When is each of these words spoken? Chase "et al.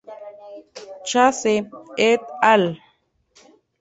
Chase 1.09 1.55
"et 2.11 2.21
al. 2.53 2.63